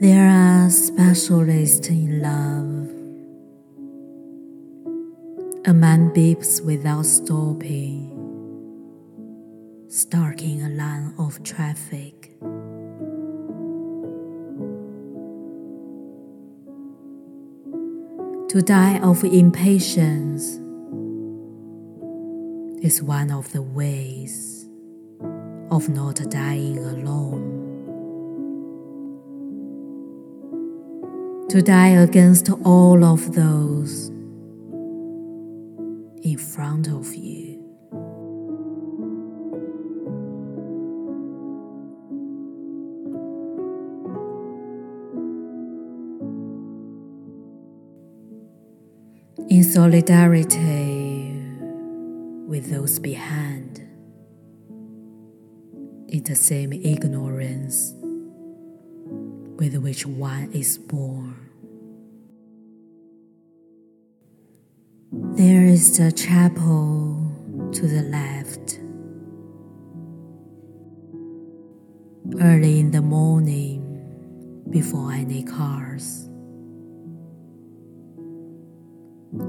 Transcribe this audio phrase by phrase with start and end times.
[0.00, 2.88] There are specialists in love.
[5.66, 8.08] A man beeps without stopping,
[9.90, 12.32] starting a line of traffic.
[18.48, 20.44] To die of impatience
[22.82, 24.66] is one of the ways
[25.70, 27.09] of not dying alone.
[31.50, 34.06] To die against all of those
[36.22, 37.58] in front of you.
[49.48, 51.32] In solidarity
[52.46, 53.80] with those behind,
[56.06, 57.99] in the same ignorance
[59.60, 61.36] with which one is born.
[65.12, 67.30] There is a chapel
[67.74, 68.80] to the left.
[72.42, 73.84] Early in the morning,
[74.70, 76.24] before any cars,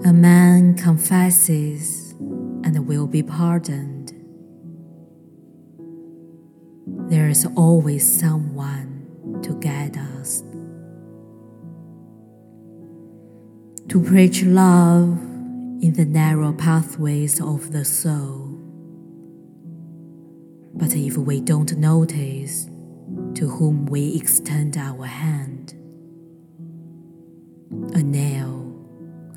[0.03, 2.11] a man confesses
[2.65, 4.11] and will be pardoned.
[7.09, 8.90] There is always someone
[9.43, 10.43] to guide us.
[13.89, 15.19] To preach love
[15.81, 18.57] in the narrow pathways of the soul.
[20.73, 22.65] But if we don't notice
[23.35, 25.73] to whom we extend our hand,
[27.93, 28.73] a nail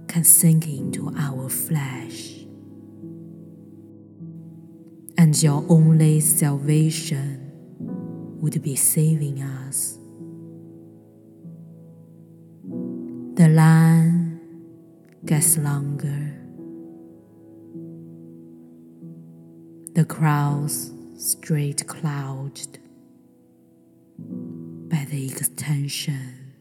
[0.07, 2.31] can sink into our flesh.
[5.17, 7.44] And your only salvation
[8.45, 9.99] would be saving us.
[13.37, 14.39] The line
[15.25, 16.31] gets longer.
[19.95, 22.79] The crowds straight clouded
[24.91, 26.53] by the extension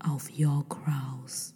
[0.00, 1.52] of your cross.